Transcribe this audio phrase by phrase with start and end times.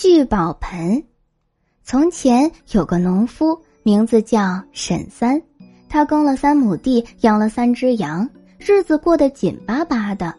[0.00, 1.04] 聚宝盆。
[1.84, 5.38] 从前有个农夫，名字叫沈三，
[5.90, 8.26] 他耕了三亩地，养了三只羊，
[8.58, 10.34] 日子过得紧巴巴的。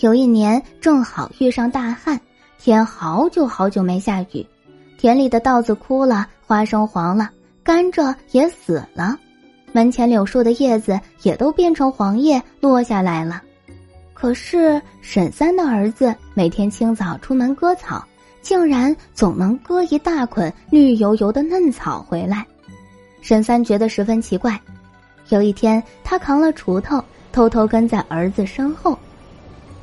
[0.00, 2.20] 有一年正好遇上大旱，
[2.58, 4.46] 天好久好久没下雨，
[4.98, 7.30] 田里的稻子枯了，花生黄了，
[7.62, 9.18] 甘蔗也死了，
[9.72, 13.42] 门前柳树的叶子也都变成黄叶落下来了。
[14.12, 18.04] 可是沈三的儿子每天清早出门割草，
[18.42, 22.46] 竟然总能割一大捆绿油油的嫩草回来。
[23.20, 24.60] 沈三觉得十分奇怪。
[25.28, 28.98] 有一天，他扛了锄头，偷偷跟在儿子身后。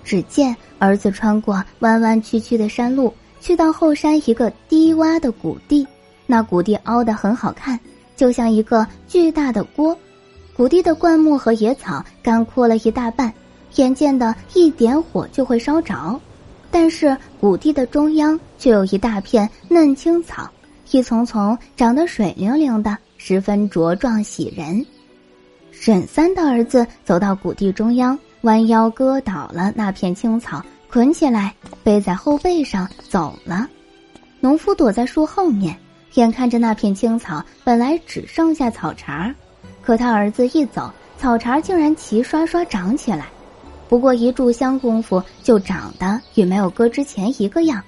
[0.03, 5.85] 只见儿子穿过弯弯曲曲的山路，去到后山一个低洼的谷地。
[6.25, 7.79] 那谷地凹得很好看，
[8.15, 9.95] 就像一个巨大的锅。
[10.55, 13.31] 谷地的灌木和野草干枯了一大半。
[13.75, 16.17] 眼见的一点火就会烧着，
[16.77, 20.51] 但是谷地的中央却有一大片嫩青草，
[20.91, 24.85] 一丛丛长得水灵灵的，十分茁壮喜人。
[25.71, 33.69] 沈三的儿子走到谷地中央，弯腰割倒了那片青草，捆起来背在后背上走了。
[34.41, 35.77] 农夫躲在树后面，
[36.15, 39.33] 眼看着那片青草本来只剩下草茬
[39.81, 43.27] 可他儿子一走，草茬竟然齐刷刷长起来。
[43.87, 47.83] 不过一炷香功夫，就长得与没有割之前一个样。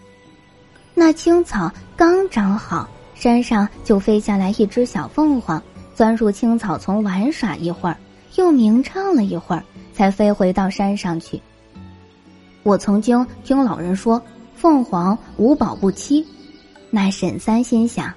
[0.94, 5.62] 那青草刚长好，山上就飞下来一只小凤凰，
[5.96, 7.98] 钻入青草丛玩耍一会儿，
[8.36, 11.42] 又鸣唱了一会儿，才飞回到山上去。
[12.64, 14.22] 我曾经听老人说，
[14.56, 16.24] 凤凰无宝不栖。
[16.90, 18.14] 那沈三心想，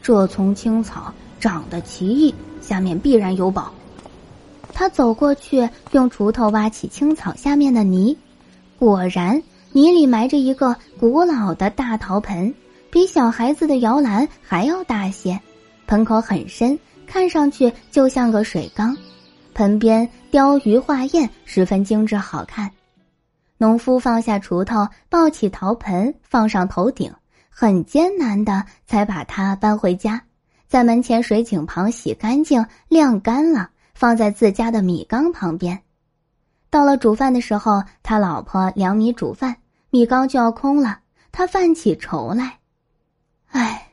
[0.00, 3.72] 这丛青草长得奇异，下面必然有宝。
[4.74, 8.16] 他走过去，用锄头挖起青草下面的泥，
[8.78, 9.42] 果然
[9.72, 12.52] 泥里埋着一个古老的大陶盆，
[12.90, 15.38] 比小孩子的摇篮还要大些。
[15.86, 18.96] 盆口很深，看上去就像个水缸，
[19.54, 22.70] 盆边雕鱼画燕，十分精致好看。
[23.58, 27.12] 农夫放下锄头，抱起陶盆，放上头顶，
[27.48, 30.22] 很艰难的才把它搬回家，
[30.66, 33.70] 在门前水井旁洗干净、晾干了。
[34.02, 35.80] 放在自家的米缸旁边，
[36.70, 39.58] 到了煮饭的时候，他老婆量米煮饭，
[39.90, 40.98] 米缸就要空了，
[41.30, 42.58] 他犯起愁来。
[43.52, 43.92] 哎，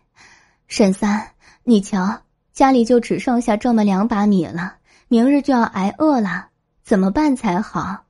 [0.68, 1.30] 沈三，
[1.64, 2.22] 你瞧，
[2.54, 4.78] 家里就只剩下这么两把米了，
[5.10, 6.48] 明日就要挨饿了，
[6.82, 8.06] 怎么办才好？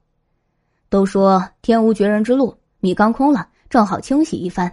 [0.88, 4.72] 都说天无绝人之路，米缸空了，正好清洗一番。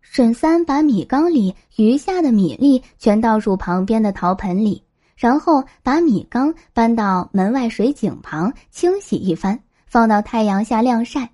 [0.00, 4.82] 沈三把米缸里余下的米粒全倒入旁边的陶盆里。
[5.18, 11.30] 然后把米缸搬到门外水井旁清洗一番，放到太阳下晾晒。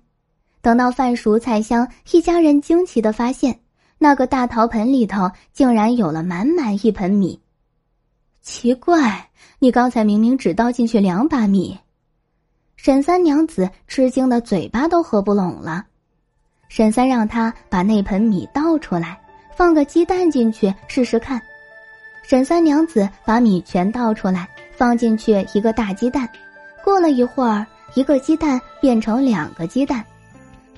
[0.59, 3.59] 等到饭熟菜香，一家人惊奇的发现，
[3.99, 7.39] 那个大陶盆里头竟然有了满满一盆米。
[8.41, 9.29] 奇怪，
[9.59, 11.77] 你刚才明明只倒进去两把米。
[12.77, 15.85] 沈三娘子吃惊的嘴巴都合不拢了。
[16.69, 19.21] 沈三让他把那盆米倒出来，
[19.55, 21.39] 放个鸡蛋进去试试看。
[22.27, 26.27] 沈三娘子把米全倒出来，放进去一个大鸡蛋。
[26.83, 27.63] 过了一会儿，
[27.93, 30.03] 一个鸡蛋变成两个鸡蛋，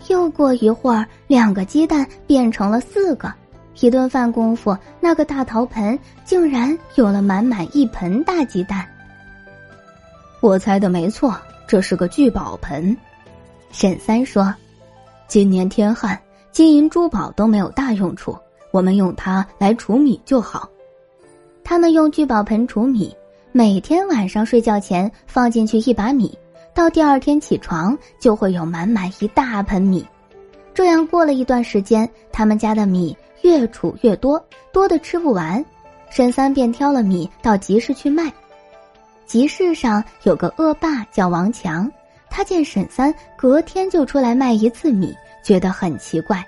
[0.10, 3.34] 又过一会儿，两个鸡蛋变成了四个。
[3.80, 8.86] 一顿饭功夫，那个大陶盆竟然有了满满一盆大鸡蛋。
[10.42, 11.34] 我猜的没错，
[11.66, 12.96] 这是个聚宝盆。
[13.72, 14.54] 沈三说
[15.30, 16.20] ：“今年天旱，
[16.52, 18.38] 金银珠宝都没有大用处，
[18.72, 20.70] 我们用它来储米就好。”
[21.70, 23.14] 他们用聚宝盆储米，
[23.52, 26.34] 每天晚上睡觉前放进去一把米，
[26.74, 30.08] 到第二天起床就会有满满一大盆米。
[30.74, 34.42] 这样过了一段时间，他们家的米越储越多，
[34.72, 35.64] 多的吃不完。
[36.10, 38.32] 沈三便挑了米到集市去卖。
[39.26, 41.92] 集市上有个恶霸叫王强，
[42.30, 45.14] 他见沈三隔天就出来卖一次米，
[45.44, 46.42] 觉得很奇怪。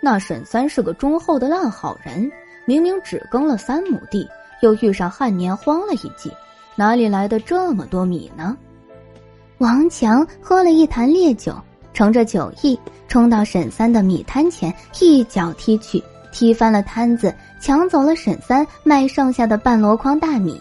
[0.00, 2.32] 那沈三是个忠厚的烂好人。
[2.64, 4.28] 明明只耕了三亩地，
[4.60, 6.32] 又遇上旱年荒了一季，
[6.76, 8.56] 哪里来的这么多米呢？
[9.58, 11.54] 王强喝了一坛烈酒，
[11.92, 12.78] 乘着酒意
[13.08, 20.60] 冲到沈三的米摊前，一脚踢去，踢翻了摊子，抢走了沈三卖剩下的半箩筐大米。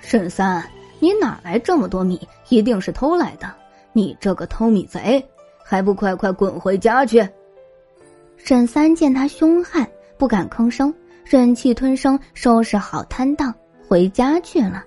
[0.00, 0.64] 沈三，
[0.98, 2.20] 你哪来这么多米？
[2.48, 3.52] 一定是偷来的！
[3.92, 5.24] 你这个偷米贼，
[5.62, 7.28] 还不快快滚回家去！
[8.36, 9.86] 沈三见他凶悍。
[10.20, 10.92] 不敢吭声，
[11.24, 13.54] 忍气吞声，收拾好摊档，
[13.88, 14.84] 回家去了。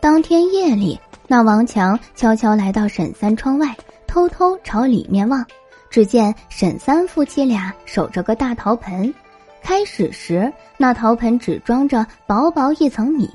[0.00, 0.98] 当天夜里，
[1.28, 3.76] 那王强悄悄来到沈三窗外，
[4.06, 5.44] 偷偷朝里面望。
[5.90, 9.12] 只见沈三夫妻俩守着个大陶盆，
[9.60, 13.28] 开始时那陶盆只装着薄薄一层米，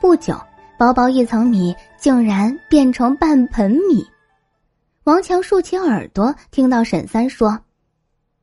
[0.00, 0.36] 不久，
[0.76, 4.04] 薄薄一层米竟然变成半盆米。
[5.04, 7.56] 王强竖起耳朵，听到沈三说：“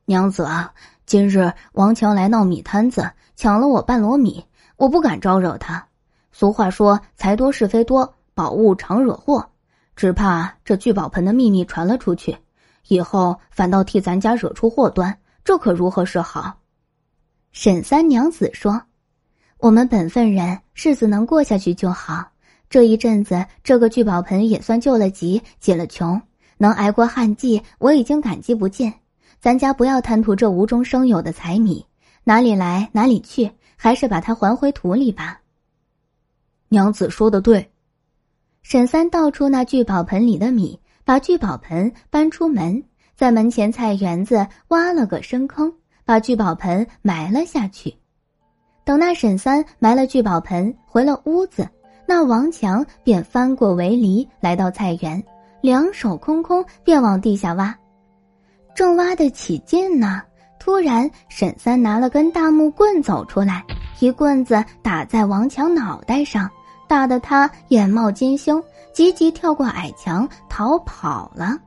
[0.10, 0.74] 娘子啊，
[1.06, 4.46] 今日王强来闹米摊子，抢了我半箩米，
[4.78, 5.86] 我不敢招惹他。
[6.32, 9.46] 俗话说，财多是非多，宝物常惹祸，
[9.98, 12.38] 只怕这聚宝盆的秘密传了出去。”
[12.88, 16.58] 以后反倒替咱家惹出祸端，这可如何是好？
[17.52, 18.82] 沈三娘子说
[19.60, 22.26] ：“我们本分人，日子能过下去就好。
[22.70, 26.22] 这一阵子，这个聚宝盆也算救了急，解了穷，
[26.58, 28.94] 能挨过旱季，我已经感激不尽。
[29.40, 31.86] 咱家不要贪图这无中生有的财米，
[32.24, 35.42] 哪里来哪里去，还是把它还回土里吧。”
[36.70, 37.72] 娘子说的对。
[38.62, 40.80] 沈三倒出那聚宝盆里的米。
[41.06, 42.84] 把聚宝盆搬出门，
[43.16, 45.74] 在门前菜园子挖了个深坑，
[46.04, 47.96] 把聚宝盆埋了下去。
[48.84, 51.66] 等那沈三埋了聚宝盆回了屋子，
[52.06, 55.24] 那王强便翻过围篱来到菜园，
[55.62, 57.74] 两手空空便往地下挖。
[58.78, 60.22] 正挖得起劲呢，
[60.60, 63.66] 突然沈三拿了根大木棍走出来，
[64.00, 66.48] 一棍子打在王强脑袋上。
[66.88, 68.62] 打得他眼冒金星，
[68.94, 71.58] 急急跳过矮墙逃跑了。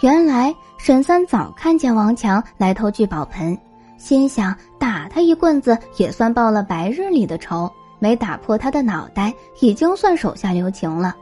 [0.00, 3.56] 原来沈三早看见王强来偷聚宝盆，
[3.98, 11.14] 心想打他一棍子也算报了白日里的仇，没打破他的脑袋已经算手下留情了。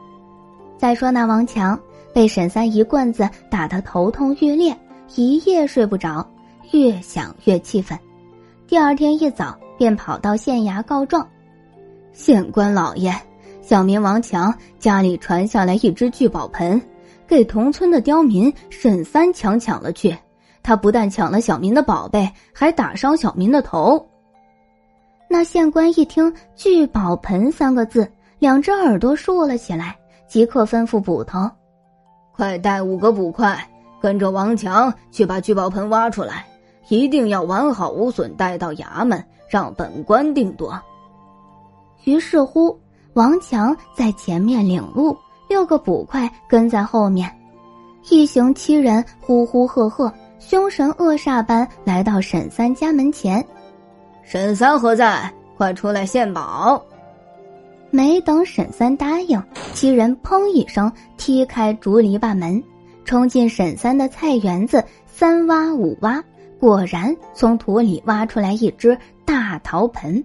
[0.77, 1.77] 再说那王强
[2.13, 4.75] 被沈三一棍子打得头痛欲裂，
[5.13, 6.25] 一夜睡不着，
[6.71, 7.97] 越想越气愤，
[8.67, 11.25] 第二天一早便跑到县衙告状。
[12.11, 13.13] 县官老爷，
[13.61, 16.81] 小民王强家里传下来一只聚宝盆，
[17.27, 20.17] 给同村的刁民沈三强抢了去。
[20.63, 24.03] 他不但抢了小民的宝贝，还打伤小民的头。
[25.29, 29.95] 那县官一听“聚宝盆”三个字，两只耳朵竖了起来，
[30.27, 31.49] 即刻吩咐捕头
[32.33, 33.55] ：“快带五个捕快，
[34.01, 36.45] 跟着王强去把聚宝盆挖出来，
[36.89, 40.79] 一定要完好无损带到衙门，让本官定夺。”
[42.05, 42.77] 于是乎，
[43.13, 45.17] 王强在前面领路，
[45.49, 47.31] 六个捕快跟在后面，
[48.09, 53.43] 一行七人呼呼喝喝，凶神恶煞般来到沈三家门前。
[54.23, 55.31] 沈三何在？
[55.57, 56.83] 快出来献宝！
[57.89, 59.41] 没等沈三答应，
[59.73, 62.61] 七人砰一声踢开竹篱笆门，
[63.05, 66.21] 冲进沈三的菜园子，三挖五挖，
[66.59, 70.23] 果然从土里挖出来一只大陶盆。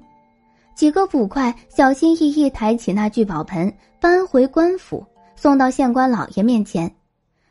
[0.75, 5.07] 几个捕快小心翼翼抬起那聚宝盆，搬回官府，
[5.37, 6.93] 送到县官老爷面前。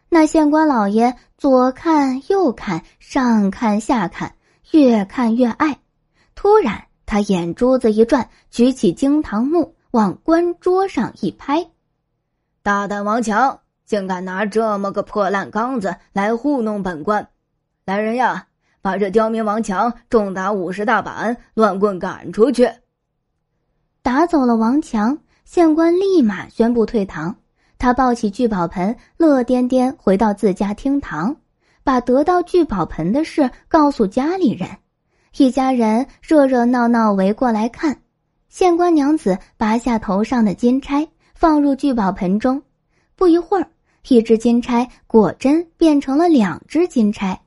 [0.10, 4.34] 那县官老爷左看右看，上看下看，
[4.72, 5.78] 越看越爱。
[6.34, 11.68] 突然，他眼珠子一转，举起惊堂木往官桌上一拍
[12.64, 17.28] ：“大胆王强，竟敢拿这么个破烂缸子来糊弄本官！
[17.86, 18.46] 来人呀，
[18.84, 22.70] 把这刁民王强重打五十大板，乱棍赶出去！”
[24.04, 27.36] 打走了王强，县官立马宣布退堂。
[27.80, 31.36] 他抱起聚宝盆，乐颠颠回到自家厅堂，
[31.84, 34.70] 把得到聚宝盆的事告诉家里人。
[35.36, 38.00] 一家人热热闹闹围过来看。
[38.50, 42.62] 县官娘子拔下头上的金钗，放入聚宝盆中。
[43.16, 43.68] 不一会儿，
[44.10, 47.40] 一只金钗果真变成了两只金钗。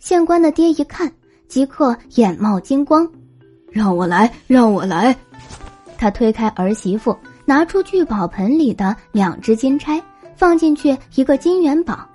[0.00, 1.10] 县官的爹一看，
[1.48, 3.08] 即刻眼冒金光
[3.72, 5.16] ：“让我来，让我来！”
[5.96, 10.02] 他推开儿媳妇，拿出聚宝盆里的两只金钗，
[10.36, 12.06] 放进去一个金元宝。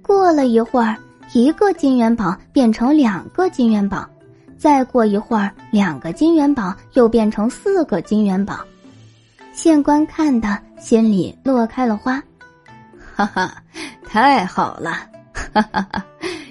[0.00, 0.96] 过了一会儿，
[1.34, 4.08] 一个金元宝变成两个金元宝，
[4.56, 8.60] 再过一会儿，两个金元宝又变成四个金元宝。
[9.52, 12.22] 县官看的心里乐开了花，
[13.26, 13.62] 哈哈，
[14.08, 14.90] 太好了，
[15.32, 16.04] 哈哈哈，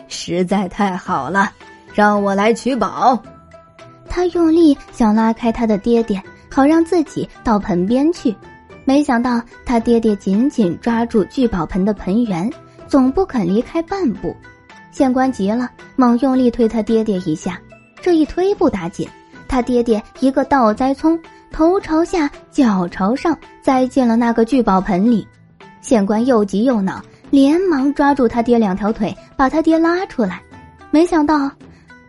[0.07, 1.51] 实在太好了，
[1.93, 3.21] 让我来取宝。
[4.07, 6.21] 他用力想拉开他的爹爹。
[6.51, 8.35] 好让自己到盆边去，
[8.83, 12.51] 没想到他爹爹紧紧抓住聚宝盆的盆缘，
[12.87, 14.35] 总不肯离开半步。
[14.91, 17.61] 县官急了，猛用力推他爹爹一下，
[18.01, 19.07] 这一推不打紧，
[19.47, 21.17] 他爹爹一个倒栽葱，
[21.51, 25.25] 头朝下，脚朝上，栽进了那个聚宝盆里。
[25.81, 30.41] 县官又急又恼，连忙抓住他爹两条腿，把他爹拉出来。
[30.91, 31.51] 没想到，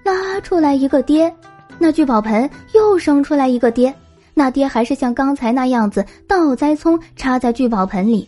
[0.02, 1.32] 拉出来一个爹，
[1.78, 3.94] 那聚宝盆又生出来一个爹。
[4.32, 8.26] 那爹还是像刚才那样子倒栽葱插在聚宝盆里，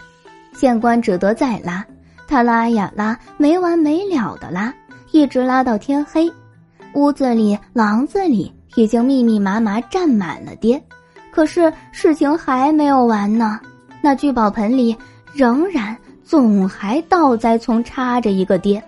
[0.53, 1.85] 县官只得再拉，
[2.29, 4.73] 他拉呀拉，没完没了的拉，
[5.11, 6.31] 一直拉到天黑。
[6.95, 10.83] 屋子里、廊子里已经密密麻麻站满了爹，
[11.31, 13.59] 可是事情还没有完呢。
[14.03, 14.95] 那聚宝盆里
[15.35, 18.83] 仍然总还倒栽葱插着一个爹，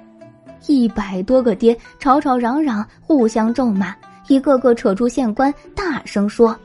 [0.66, 3.94] 一百多个爹吵吵嚷嚷，互相咒骂，
[4.28, 6.56] 一个个扯出县官，大声说：“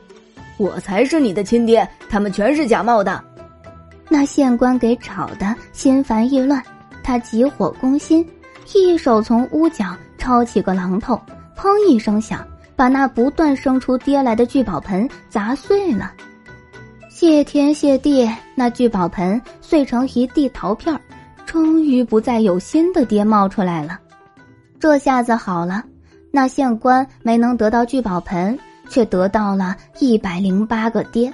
[0.58, 3.22] 我才是你的亲爹，他们全是假冒的。”
[4.08, 6.62] 那县官给吵得心烦意乱，
[7.02, 8.26] 他急火攻心，
[8.74, 9.96] 一手从屋角。
[10.18, 11.18] 抄起个榔头，
[11.56, 12.46] 砰一声响，
[12.76, 16.12] 把那不断生出爹来的聚宝盆砸碎了。
[17.20, 20.98] 谢天谢地，那聚宝盆碎成一地陶片
[21.44, 24.00] 终于不再有新的爹冒出来了。
[24.78, 25.84] 这下子好了，
[26.30, 28.58] 那县官没能得到聚宝盆，
[28.88, 31.30] 却得到了一百零八个爹。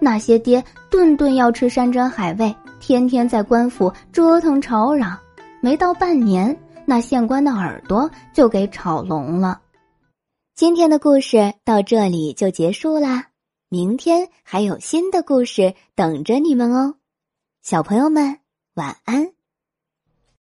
[0.00, 5.14] 那些爹顿顿要吃山珍海味，天天在官府折腾吵嚷，
[5.60, 6.56] 没到半年。
[6.86, 9.60] 那县官的耳朵就给吵聋了。
[10.54, 13.26] 今天的故事到这里就结束啦，
[13.70, 16.94] 明天还有新的故事等着你们哦，
[17.60, 18.40] 小朋友们
[18.74, 19.37] 晚安。